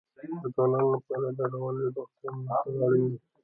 [0.41, 3.17] د ځوانانو لپاره د رواني روغتیا ملاتړ اړین دی.